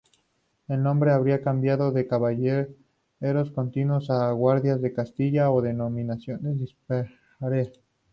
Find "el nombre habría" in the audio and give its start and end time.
0.67-1.43